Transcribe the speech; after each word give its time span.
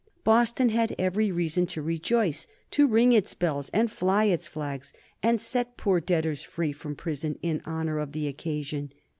Boston 0.23 0.69
had 0.69 0.95
every 0.97 1.31
reason 1.31 1.67
to 1.67 1.79
rejoice, 1.79 2.47
to 2.71 2.87
ring 2.87 3.13
its 3.13 3.35
bells 3.35 3.69
and 3.69 3.91
fly 3.91 4.23
its 4.25 4.47
flags, 4.47 4.93
and 5.21 5.39
set 5.39 5.77
poor 5.77 5.99
debtors 6.01 6.41
free 6.41 6.71
from 6.73 6.95
prison 6.95 7.37
in 7.43 7.61
honor 7.65 7.99
of 7.99 8.11
the 8.11 8.27
occasion. 8.27 8.91